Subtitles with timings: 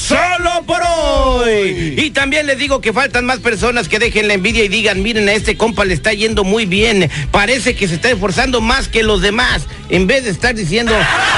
[0.00, 1.94] solo por hoy.
[1.98, 5.28] Y también les digo que faltan más personas que dejen la envidia y digan, miren,
[5.28, 7.10] a este compa le está yendo muy bien.
[7.30, 9.66] Parece que se está esforzando más que los demás.
[9.88, 10.92] En vez de estar diciendo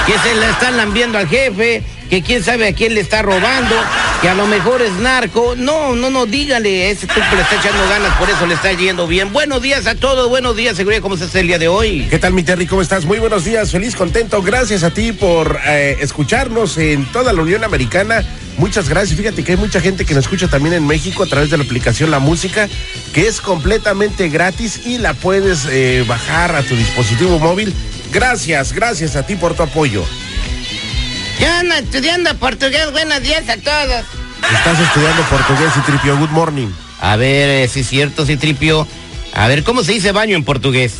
[0.05, 3.75] que se le están lambiendo al jefe, que quién sabe a quién le está robando,
[4.21, 5.55] que a lo mejor es narco.
[5.57, 9.07] No, no, no, dígale, ese tipo le está echando ganas, por eso le está yendo
[9.07, 9.33] bien.
[9.33, 12.07] Buenos días a todos, buenos días, seguridad, ¿cómo estás el día de hoy?
[12.09, 12.67] ¿Qué tal, mi Terry?
[12.67, 13.05] ¿Cómo estás?
[13.05, 14.41] Muy buenos días, feliz, contento.
[14.41, 18.23] Gracias a ti por eh, escucharnos en toda la Unión Americana.
[18.57, 19.17] Muchas gracias.
[19.17, 21.63] Fíjate que hay mucha gente que nos escucha también en México a través de la
[21.63, 22.69] aplicación La Música,
[23.13, 27.73] que es completamente gratis y la puedes eh, bajar a tu dispositivo móvil.
[28.11, 30.05] Gracias, gracias a ti por tu apoyo.
[31.39, 34.05] Ya anda estudiando portugués, buenos días a todos.
[34.55, 36.17] Estás estudiando portugués y tripio.
[36.17, 36.67] Good morning.
[37.01, 38.87] A ver, eh, si es cierto, si tripio.
[39.33, 40.93] A ver, ¿cómo se dice baño en portugués?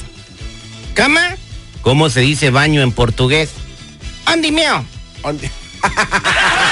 [0.96, 1.36] ¿Cama?
[1.82, 3.52] ¿Cómo se dice baño en portugués?
[4.26, 4.84] Andimeo.
[5.24, 5.52] Ande-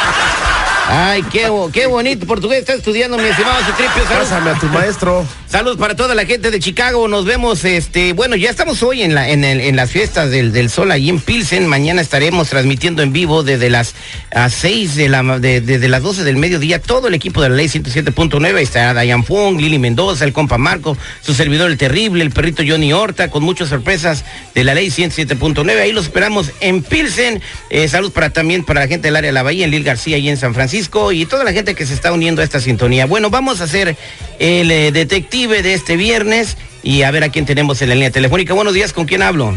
[0.93, 4.03] Ay, qué, qué bonito portugués está estudiando, mi estimado Citripio.
[4.09, 5.25] Pásame a tu maestro.
[5.47, 7.07] Saludos para toda la gente de Chicago.
[7.07, 10.51] Nos vemos, este, bueno, ya estamos hoy en la, en, el- en las fiestas del,
[10.51, 11.65] del sol allí en Pilsen.
[11.67, 13.95] Mañana estaremos transmitiendo en vivo desde las
[14.33, 16.81] a 6 de la de- desde las 12 del mediodía.
[16.81, 20.97] Todo el equipo de la ley 107.9 estará Dayan Fung, Lili Mendoza, el compa Marco,
[21.21, 24.25] su servidor el terrible, el perrito Johnny Horta, con muchas sorpresas
[24.55, 25.79] de la ley 107.9.
[25.81, 27.41] Ahí los esperamos en Pilsen.
[27.69, 30.17] Eh, saludos para también para la gente del área de la Bahía, en Lil García
[30.17, 30.80] y en San Francisco
[31.11, 33.05] y toda la gente que se está uniendo a esta sintonía.
[33.05, 33.95] Bueno, vamos a hacer
[34.39, 38.11] el eh, detective de este viernes y a ver a quién tenemos en la línea
[38.11, 38.53] telefónica.
[38.53, 39.53] Buenos días, ¿con quién hablo?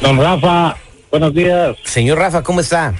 [0.00, 0.76] Don Rafa,
[1.10, 1.76] buenos días.
[1.84, 2.94] Señor Rafa, ¿cómo está?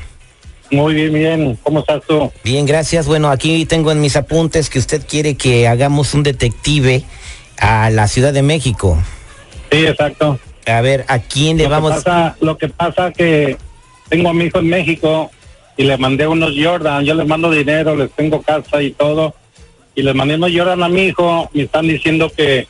[0.71, 1.59] Muy bien, bien.
[1.63, 2.33] ¿Cómo estás tú?
[2.43, 3.07] Bien, gracias.
[3.07, 7.05] Bueno, aquí tengo en mis apuntes que usted quiere que hagamos un detective
[7.59, 8.99] a la Ciudad de México.
[9.71, 10.41] Sí, exacto.
[10.67, 11.93] A ver, ¿a quién le lo vamos?
[11.93, 13.57] Que pasa, lo que pasa que
[14.09, 15.31] tengo a mi hijo en México
[15.77, 17.05] y le mandé unos Jordan.
[17.05, 19.35] Yo les mando dinero, les tengo casa y todo.
[19.95, 21.51] Y les mandé unos Jordan a mi hijo.
[21.53, 22.67] Me están diciendo que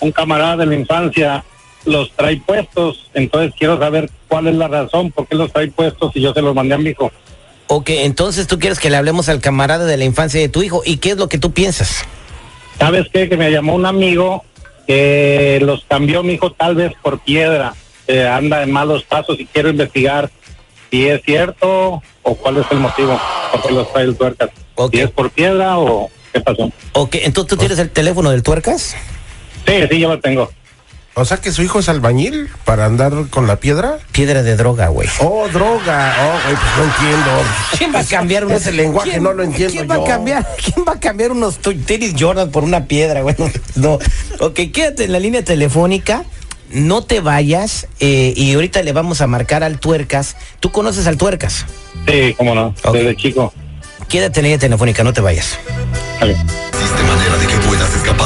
[0.00, 1.44] un camarada de la infancia
[1.84, 3.10] los trae puestos.
[3.14, 6.42] Entonces quiero saber cuál es la razón, por qué los trae puestos y yo se
[6.42, 7.10] los mandé a mi hijo.
[7.68, 10.82] Ok, entonces tú quieres que le hablemos al camarada de la infancia de tu hijo.
[10.84, 12.04] ¿Y qué es lo que tú piensas?
[12.78, 13.28] ¿Sabes qué?
[13.28, 14.44] Que me llamó un amigo
[14.86, 17.74] que los cambió mi hijo tal vez por piedra.
[18.06, 20.30] Eh, anda en malos pasos y quiero investigar
[20.90, 23.20] si es cierto o cuál es el motivo
[23.52, 24.50] por qué los trae el tuercas.
[24.74, 24.92] Ok.
[24.94, 26.70] Si es por piedra o qué pasó.
[26.92, 28.94] Ok, entonces tú tienes el teléfono del tuercas.
[29.66, 30.50] Sí, sí, yo lo tengo.
[31.18, 33.96] O sea que su hijo es albañil para andar con la piedra.
[34.12, 35.08] Piedra de droga, güey.
[35.20, 36.14] Oh, droga.
[36.20, 37.30] Oh, güey, pues no entiendo.
[37.78, 40.04] ¿Quién va a cambiar unos- Ese lenguaje ¿Quién- no lo entiendo ¿quién va yo.
[40.04, 43.34] A cambiar, ¿Quién va a cambiar unos tenis Jordan por una piedra, güey?
[43.76, 43.98] No.
[44.40, 46.24] Ok, quédate en la línea telefónica.
[46.70, 50.36] No te vayas eh, y ahorita le vamos a marcar al Tuercas.
[50.60, 51.64] ¿Tú conoces al Tuercas?
[52.08, 53.52] Sí, cómo no, desde chico.
[54.08, 55.58] Quédate en la línea telefónica, no te vayas.
[56.14, 56.38] Está bien.
[56.40, 58.25] Existe manera de que puedas escapar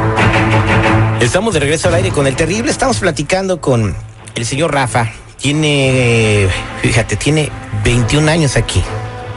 [1.21, 2.71] Estamos de regreso al aire con el terrible.
[2.71, 3.95] Estamos platicando con
[4.35, 5.11] el señor Rafa.
[5.37, 6.47] Tiene,
[6.81, 7.51] fíjate, tiene
[7.83, 8.81] 21 años aquí.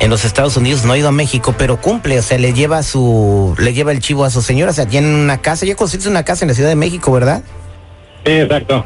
[0.00, 2.82] En los Estados Unidos no ha ido a México, pero cumple, o sea, le lleva
[2.82, 6.08] su, le lleva el chivo a su señora, o sea, tiene una casa, ya construiste
[6.10, 7.42] una casa en la Ciudad de México, ¿verdad?
[8.26, 8.84] Sí, exacto.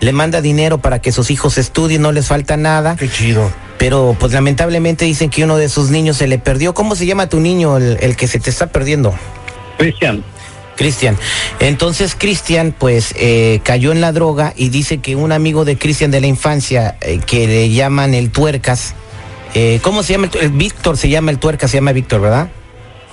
[0.00, 3.50] Le manda dinero para que sus hijos estudien, no les falta nada, Qué chido.
[3.78, 6.74] pero pues lamentablemente dicen que uno de sus niños se le perdió.
[6.74, 9.14] ¿Cómo se llama tu niño, el, el que se te está perdiendo?
[9.78, 10.24] Cristian.
[10.78, 11.18] Cristian.
[11.60, 16.10] Entonces Cristian pues eh, cayó en la droga y dice que un amigo de Cristian
[16.10, 18.94] de la infancia eh, que le llaman el tuercas,
[19.54, 20.30] eh, ¿cómo se llama?
[20.32, 22.48] El, el Víctor se llama el tuercas, se llama Víctor, ¿verdad?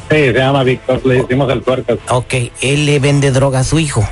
[0.09, 1.97] Sí, se llama Víctor, le decimos el tuercas.
[2.09, 4.07] Ok, él le vende droga a su hijo.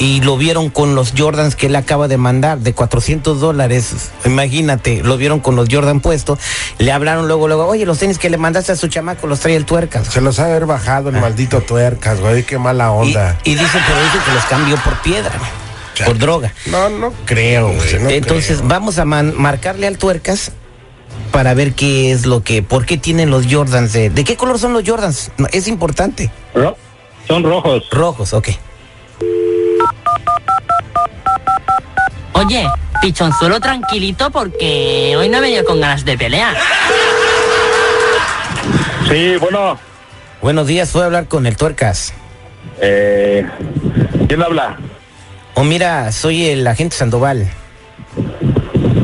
[0.00, 4.10] Y lo vieron con los Jordans que él acaba de mandar, de 400 dólares.
[4.24, 6.38] Imagínate, lo vieron con los Jordan puestos.
[6.78, 9.56] Le hablaron luego, luego, oye, los tenis que le mandaste a su chamaco los trae
[9.56, 10.06] el tuercas.
[10.06, 12.44] Se los ha de haber bajado el maldito tuercas, güey.
[12.44, 13.38] Qué mala Y, onda.
[13.42, 15.32] y dice, pero dice que los cambió por piedra,
[16.04, 16.52] por droga.
[16.66, 17.98] No, no creo, güey.
[18.00, 18.68] no Entonces creo.
[18.68, 20.52] vamos a man- marcarle al tuercas
[21.32, 23.92] para ver qué es lo que, por qué tienen los Jordans.
[23.92, 25.32] De, ¿de qué color son los Jordans?
[25.38, 26.30] No, es importante.
[26.54, 26.76] Ro-
[27.26, 27.82] son rojos.
[27.90, 28.50] Rojos, ok.
[32.38, 32.66] Oye,
[33.02, 36.56] pichonzuelo tranquilito porque hoy no he venido con ganas de pelear.
[39.08, 39.78] Sí, bueno,
[40.40, 42.12] Buenos días, voy a hablar con el tuercas.
[42.80, 43.44] eh,
[44.28, 44.76] ¿quién habla?
[45.54, 47.48] O mira, soy el agente Sandoval.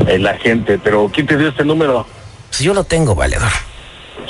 [0.07, 2.05] El agente, pero ¿quién te dio este número?
[2.49, 3.49] Pues yo lo tengo, valedor.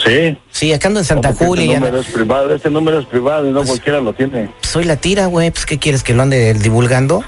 [0.04, 0.36] Sí.
[0.50, 1.63] Sí, acá ando en Santa Porque Julia.
[1.66, 4.50] Este número es privado, este número es privado y no Pues- cualquiera lo tiene.
[4.62, 5.51] Soy la tira, güey.
[5.51, 7.24] Pues, ¿qué quieres que lo ande divulgando?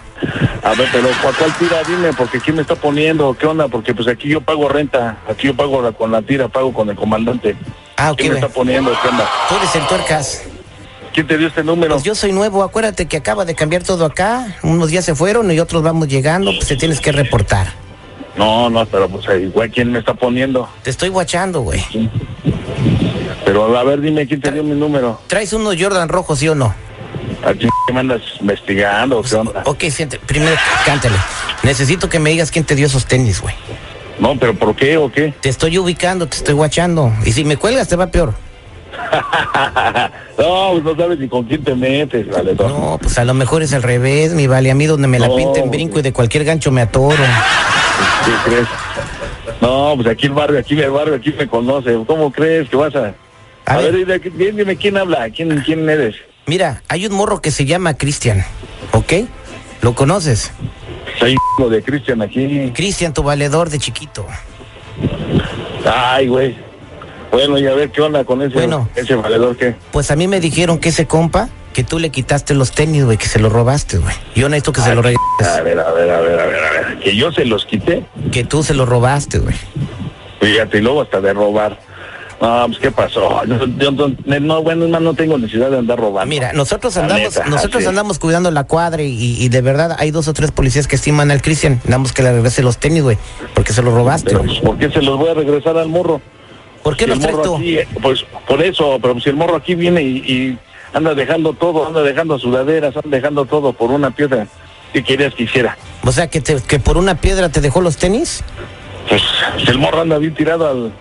[0.68, 1.82] A ver, pero ¿cuál, cuál tira?
[1.88, 3.34] Dime, porque ¿quién me está poniendo?
[3.40, 3.70] ¿Qué onda?
[3.70, 6.90] Porque pues aquí yo pago renta, aquí yo pago la- con la tira, pago con
[6.90, 7.56] el comandante.
[7.96, 8.92] Ah, ok, ¿Quién me está poniendo?
[9.02, 9.26] ¿Qué onda?
[9.48, 10.44] Tú eres el tuercas.
[11.14, 11.94] ¿Quién te dio este número?
[11.94, 14.58] Pues yo soy nuevo, acuérdate que acaba de cambiar todo acá.
[14.62, 17.68] Unos días se fueron y otros vamos llegando, pues te tienes que reportar.
[18.36, 20.68] No, no, pero pues igual ¿quién me está poniendo?
[20.84, 21.82] Te estoy guachando, güey.
[23.46, 25.20] Pero a ver, dime quién te dio mi número.
[25.28, 26.76] ¿Traes unos Jordan rojos, sí o no?
[27.46, 29.62] Aquí me andas investigando, ¿qué onda?
[29.66, 30.56] Ok, siente, primero
[30.86, 31.16] cántale.
[31.64, 33.56] Necesito que me digas quién te dio esos tenis, güey.
[34.20, 35.34] No, pero ¿por qué o qué?
[35.40, 37.14] Te estoy ubicando, te estoy guachando.
[37.26, 38.34] Y si me cuelgas te va peor.
[40.38, 42.56] no, pues no sabes ni con quién te metes, vale.
[42.56, 42.68] No.
[42.68, 44.72] No, pues a lo mejor es al revés, mi vale.
[44.72, 47.16] A mí donde me la No, pinten brinco y de cualquier gancho me atoro.
[47.16, 48.68] ¿Qué crees?
[49.62, 51.96] No, pues aquí el barrio, aquí el barrio, aquí me conoce.
[52.08, 53.14] ¿Cómo crees que vas a...?
[53.66, 54.06] A A, ver.
[54.06, 56.16] ver, dime, dime quién habla, quién, quién eres.
[56.48, 58.46] Mira, hay un morro que se llama Cristian,
[58.94, 59.14] ¿ok?
[59.82, 60.52] ¿Lo conoces?
[61.20, 62.72] Soy hijo de Cristian aquí.
[62.74, 64.26] Cristian, tu valedor de chiquito.
[65.86, 66.56] Ay, güey.
[67.32, 68.88] Bueno, y a ver qué onda con ese, Bueno.
[68.96, 69.76] ese valedor que...
[69.92, 73.18] Pues a mí me dijeron que ese compa, que tú le quitaste los tenis, güey,
[73.18, 74.16] que se los robaste, güey.
[74.34, 75.64] Yo necesito que se los A regreses.
[75.66, 77.00] ver, a ver, a ver, a ver, a ver.
[77.00, 78.06] Que yo se los quité.
[78.32, 79.56] Que tú se los robaste, güey.
[80.40, 81.78] Fíjate, y luego hasta de robar.
[82.40, 83.44] No, pues qué pasó.
[83.46, 86.30] Yo, yo no, no, bueno, más, no tengo necesidad de andar robando.
[86.30, 87.88] Mira, nosotros andamos, neta, nosotros así.
[87.88, 91.32] andamos cuidando la cuadra y, y de verdad hay dos o tres policías que estiman
[91.32, 91.82] al Cristian.
[91.86, 93.18] Damos que le regrese los tenis, güey,
[93.56, 96.22] porque se los robaste, Pero, pues, ¿por qué se los voy a regresar al morro?
[96.84, 97.56] ¿Por qué Si los traes tú?
[97.56, 100.58] aquí, eh, pues por eso, pero si el morro aquí viene y, y
[100.94, 104.48] anda dejando todo, anda dejando sudaderas, anda dejando todo por una piedra.
[104.94, 105.76] ¿Qué querías que hiciera?
[106.06, 108.44] O sea, que, te- que por una piedra te dejó los tenis.
[109.10, 109.22] Pues
[109.64, 110.94] si el morro anda bien tirado al,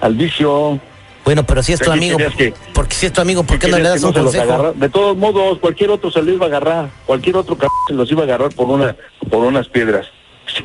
[0.00, 0.78] al vicio.
[1.24, 3.66] Bueno, pero si es tu ¿Qué amigo, que- porque si es tu amigo, ¿por qué
[3.68, 4.72] no le das que un se los consejo?
[4.74, 7.56] De todos modos, cualquier otro se lo iba a agarrar, cualquier otro
[7.88, 8.94] se los iba a agarrar por una,
[9.28, 10.06] por unas piedras.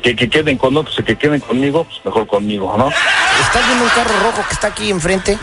[0.00, 2.88] Que, que queden con otros, que queden conmigo, pues mejor conmigo, ¿no?
[2.88, 5.36] ¿Estás viendo un carro rojo que está aquí enfrente?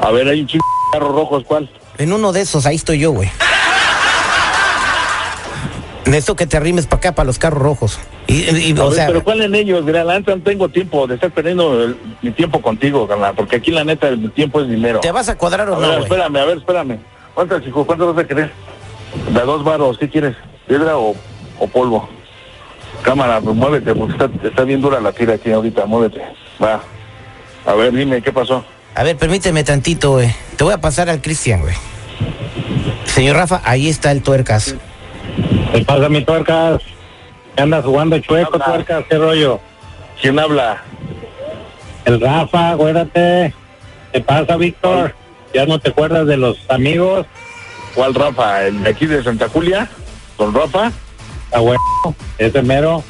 [0.00, 1.68] A ver, hay un chingo de carros rojos, ¿cuál?
[1.98, 3.30] En uno de esos, ahí estoy yo, güey.
[6.06, 7.98] Necesito que te arrimes para acá, para los carros rojos.
[8.32, 9.84] Y, y- A o ver, sea, pero ¿cuál en ellos?
[9.84, 14.08] Neta no tengo tiempo de estar perdiendo el- mi tiempo contigo, porque aquí la neta
[14.08, 15.00] el tiempo es dinero.
[15.00, 16.98] ¿te vas a cuadrar A o ver, no, espérame, a ver, espérame.
[17.34, 17.84] ¿Cuántas, hijo?
[17.84, 18.50] ¿Cuántas vas a querer?
[19.32, 20.34] De a dos varos, ¿qué quieres?
[20.66, 21.14] ¿Piedra o,
[21.58, 22.08] o polvo?
[23.02, 26.22] Cámara, pues muévete, porque está, está bien dura la tira aquí ahorita, muévete.
[26.62, 26.80] Va.
[27.66, 28.64] A ver, dime, ¿qué pasó?
[28.94, 30.32] A ver, permíteme tantito, güey.
[30.56, 31.74] Te voy a pasar al Cristian, güey.
[33.04, 34.74] Señor Rafa, ahí está el tuercas.
[35.72, 36.80] ¿Qué pasa, mi tuercas?
[37.56, 39.04] ¿Qué andas jugando chueco, tuercas?
[39.08, 39.60] ¿Qué rollo?
[40.20, 40.82] ¿Quién habla?
[42.04, 43.54] El Rafa, acuérdate.
[44.12, 45.14] ¿Qué pasa, Víctor?
[45.54, 47.26] ¿Ya no te acuerdas de los amigos?
[47.94, 48.64] ¿Cuál Rafa?
[48.66, 49.88] ¿El de aquí de Santa Julia?
[50.36, 50.90] ¿Con Rafa?
[51.52, 51.78] Ah, bueno,
[52.38, 53.04] ese mero.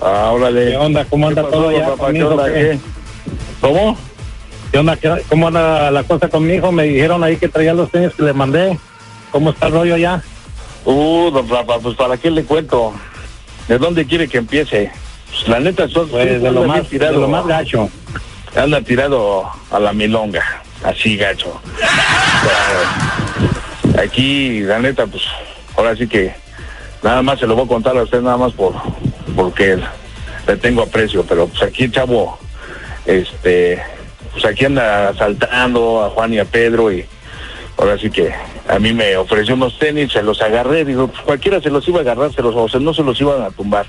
[0.00, 0.70] Ah, órale.
[0.70, 1.04] ¿Qué onda?
[1.04, 1.92] ¿Cómo anda ¿Qué pasó, todo ya Rafa?
[1.96, 2.28] ¿Qué conmigo?
[2.30, 2.46] onda?
[2.46, 2.52] qué?
[2.54, 2.78] ¿Qué?
[3.60, 3.98] ¿Cómo?
[4.72, 4.96] ¿Qué onda?
[4.96, 6.72] ¿Qué- ¿Cómo anda la cosa con mi hijo?
[6.72, 8.78] Me dijeron ahí que traía los tenis que le mandé.
[9.30, 10.22] ¿Cómo está el rollo ya?
[10.86, 12.94] Uh, don Rafa, pues ¿para qué le cuento?
[13.68, 14.90] ¿De dónde quiere que empiece?
[15.30, 17.88] Pues, la neta, son, Pues de lo más, de lo más gacho.
[18.56, 20.42] Anda tirado a la milonga,
[20.82, 21.60] así gacho.
[24.02, 25.22] Aquí, la neta, pues,
[25.76, 26.34] ahora sí que
[27.02, 28.74] nada más se lo voy a contar a usted nada más por
[29.36, 29.78] porque
[30.46, 32.38] le tengo aprecio, pero pues aquí el chavo,
[33.06, 33.80] este,
[34.32, 37.04] pues aquí anda asaltando a Juan y a Pedro y
[37.76, 38.32] ahora sí que
[38.68, 41.98] a mí me ofreció unos tenis, se los agarré, digo, pues cualquiera se los iba
[41.98, 43.86] a agarrar, se los, o sea, no se los iban a tumbar.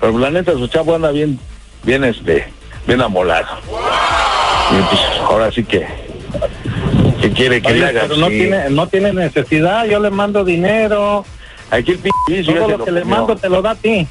[0.00, 1.38] Pero la neta, su chavo anda bien,
[1.82, 2.46] bien, este,
[2.86, 3.48] bien amolado.
[4.70, 5.86] Y pues ahora sí que,
[7.20, 8.02] ¿Qué quiere que Oye, le haga?
[8.02, 11.24] pero no tiene, no tiene necesidad, yo le mando dinero.
[11.70, 12.10] Aquí el p
[12.44, 14.06] Todo lo que le mando te lo da a ti.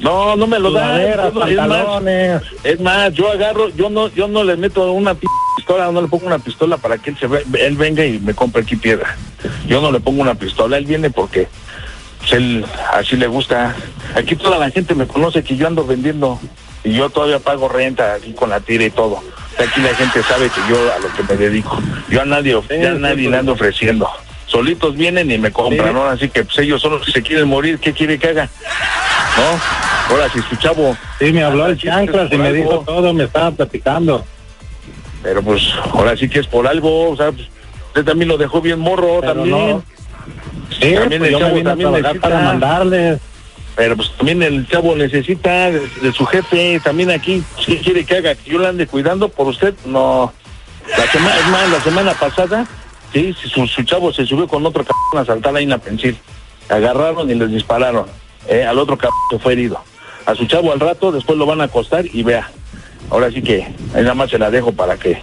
[0.00, 0.84] No, no me lo da.
[0.96, 2.42] Sudaderas, Yo no- es más, pantalones.
[2.64, 5.26] es más, yo agarro, yo no, yo no le meto una p-
[5.56, 8.34] pistola, no le pongo una pistola para que él se ve- él venga y me
[8.34, 9.16] compre aquí piedra.
[9.66, 11.48] Yo no le pongo una pistola, él viene porque
[12.20, 12.64] pues, él
[12.94, 13.74] así le gusta.
[14.14, 16.40] Aquí toda la gente me conoce que yo ando vendiendo
[16.82, 19.20] y yo todavía pago renta aquí con la tira y todo.
[19.58, 21.78] Aquí la gente sabe que yo a lo que me dedico.
[22.08, 24.08] Yo a nadie, ya a nadie le ando ofreciendo.
[24.46, 25.92] Solitos vienen y me compran.
[25.92, 26.04] ¿no?
[26.06, 28.48] Así que pues ellos son los que se quieren morir, ¿qué quiere que haga?
[29.36, 29.89] ¿No?
[30.10, 33.24] Ahora si su chavo Sí, me habló el Sí, chanclas y me dijo todo, me
[33.24, 34.24] estaba platicando.
[35.22, 35.62] Pero pues
[35.92, 37.46] ahora sí que es por algo, o sea, pues,
[37.88, 39.50] usted también lo dejó bien morro Pero también.
[39.68, 39.82] no.
[40.80, 42.20] Sí, También pues el chavo también necesita.
[42.20, 43.20] para mandarles.
[43.76, 48.16] Pero pues también el chavo necesita de, de su jefe, también aquí, si quiere que
[48.16, 50.32] haga que yo la ande cuidando por usted, no.
[50.96, 52.66] La semana, es más, la semana pasada,
[53.12, 56.16] sí, su, su chavo se subió con otro cabrón a saltar ahí en la pensil.
[56.68, 58.06] Agarraron y les dispararon.
[58.48, 59.82] Eh, al otro cabrón que fue herido.
[60.30, 62.48] A su chavo al rato, después lo van a acostar y vea.
[63.10, 63.62] Ahora sí que
[63.94, 65.20] ahí nada más se la dejo para que,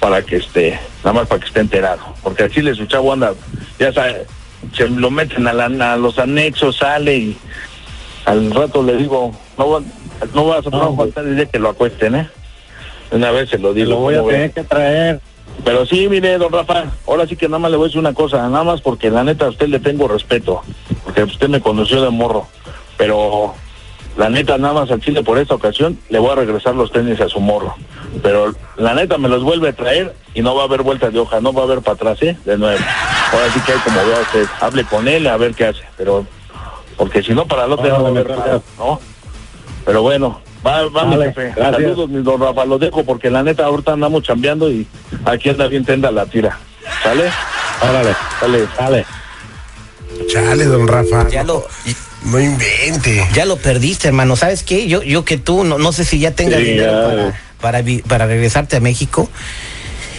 [0.00, 2.00] para que esté, nada más para que esté enterado.
[2.24, 3.34] Porque así le su chavo anda,
[3.78, 4.26] ya sabe,
[4.74, 7.36] se lo meten a, la- a los anexos, sale y
[8.24, 9.80] al rato le digo, no va,
[10.34, 12.28] no vas a no, faltar el día que lo acuesten, ¿eh?
[13.12, 13.90] Una vez se lo digo.
[13.90, 15.20] lo voy a tener que traer.
[15.64, 18.14] Pero sí, mire, don Rafa, ahora sí que nada más le voy a decir una
[18.14, 20.62] cosa, nada más porque la neta a usted le tengo respeto,
[21.04, 22.48] porque usted me conoció de morro,
[22.96, 23.54] pero
[24.16, 27.20] la neta nada más al chile por esta ocasión le voy a regresar los tenis
[27.20, 27.74] a su morro,
[28.22, 31.18] pero la neta me los vuelve a traer y no va a haber vuelta de
[31.18, 32.36] hoja, no va a haber para atrás, ¿eh?
[32.44, 32.78] De nuevo.
[33.32, 36.26] Ahora sí que hay como vea usted, hable con él a ver qué hace, pero
[36.96, 39.00] porque si no para el otro no Órale, nada, ¿no?
[39.84, 41.54] Pero bueno, va, va mi jefe.
[41.54, 44.86] Saludos, mi don Rafa, lo dejo porque la neta ahorita andamos chambeando y
[45.24, 46.58] aquí anda bien tenda la tira.
[47.02, 47.30] ¿Sale?
[47.82, 48.68] Órale, Sale.
[48.78, 49.06] dale.
[50.32, 51.28] Chale, don Rafa.
[51.28, 51.66] Ya no, lo,
[52.24, 53.26] no invente.
[53.34, 54.36] ya lo perdiste, hermano.
[54.36, 54.86] ¿Sabes qué?
[54.88, 57.40] Yo, yo que tú, no, no sé si ya tengas Sí, dinero ya.
[57.60, 59.28] para, para, regresarte a México,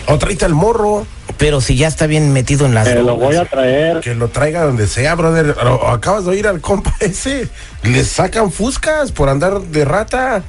[0.08, 3.36] O tráete al morro, pero si ya está bien metido en las Te lo voy
[3.38, 4.02] a traer.
[4.02, 5.56] que lo traiga donde sea, brother.
[5.66, 7.48] O- Acabas de oír al compa ese.
[7.84, 10.44] Le sacan fuscas por andar de rata.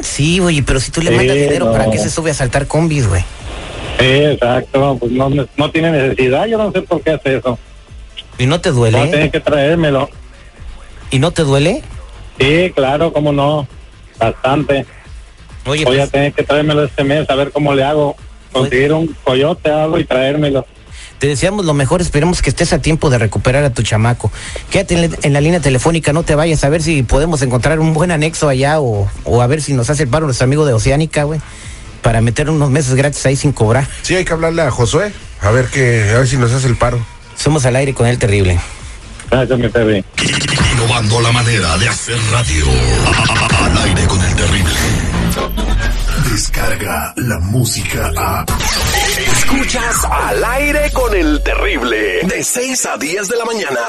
[0.00, 1.72] Sí, oye, pero si tú le Sí, mandas dinero, no.
[1.72, 3.22] ¿para qué se sube a saltar combis, güey?
[3.98, 4.96] Sí, exacto.
[4.98, 7.58] Pues no, no tiene necesidad, yo no sé por qué hace eso.
[8.40, 9.10] ¿Y no te Voy a duele?
[9.10, 10.08] tener que traérmelo.
[11.10, 11.82] ¿Y no te duele?
[12.38, 13.68] Sí, claro, cómo no.
[14.18, 14.86] Bastante.
[15.66, 18.16] Oye, Voy a pues, tener que traérmelo este mes, a ver cómo le hago.
[18.50, 20.66] Conseguir un coyote, algo y traérmelo.
[21.18, 22.00] te deseamos lo mejor.
[22.00, 24.32] Esperemos que estés a tiempo de recuperar a tu chamaco.
[24.70, 27.78] Quédate en la, en la línea telefónica, no te vayas a ver si podemos encontrar
[27.78, 30.64] un buen anexo allá o, o a ver si nos hace el paro nuestro amigo
[30.64, 31.40] de Oceánica, güey.
[32.02, 33.86] Para meter unos meses gratis ahí sin cobrar.
[34.02, 35.12] Sí, hay que hablarle a Josué.
[35.42, 36.98] A ver que, a ver si nos hace el paro.
[37.40, 38.60] Somos al aire con el terrible.
[39.30, 40.04] Gracias, mi Perry.
[40.74, 42.66] Innovando la manera de hacer radio.
[43.64, 44.74] Al aire con el terrible.
[46.30, 48.44] Descarga la música a.
[49.32, 52.20] Escuchas al aire con el terrible.
[52.24, 53.80] De 6 a 10 de la mañana.